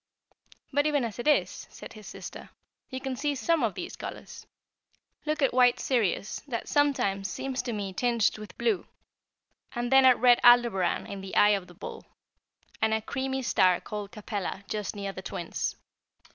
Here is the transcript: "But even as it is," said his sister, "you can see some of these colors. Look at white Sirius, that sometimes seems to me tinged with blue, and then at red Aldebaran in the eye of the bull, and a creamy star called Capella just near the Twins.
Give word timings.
"But 0.73 0.87
even 0.87 1.03
as 1.05 1.19
it 1.19 1.27
is," 1.27 1.67
said 1.69 1.93
his 1.93 2.07
sister, 2.07 2.49
"you 2.89 2.99
can 2.99 3.15
see 3.15 3.35
some 3.35 3.61
of 3.61 3.75
these 3.75 3.95
colors. 3.95 4.47
Look 5.27 5.43
at 5.43 5.53
white 5.53 5.79
Sirius, 5.79 6.39
that 6.47 6.67
sometimes 6.67 7.27
seems 7.29 7.61
to 7.61 7.71
me 7.71 7.93
tinged 7.93 8.39
with 8.39 8.57
blue, 8.57 8.87
and 9.75 9.91
then 9.91 10.05
at 10.05 10.17
red 10.17 10.39
Aldebaran 10.43 11.05
in 11.05 11.21
the 11.21 11.35
eye 11.35 11.49
of 11.49 11.67
the 11.67 11.75
bull, 11.75 12.07
and 12.81 12.95
a 12.95 13.01
creamy 13.03 13.43
star 13.43 13.79
called 13.79 14.11
Capella 14.11 14.63
just 14.67 14.95
near 14.95 15.13
the 15.13 15.21
Twins. 15.21 15.75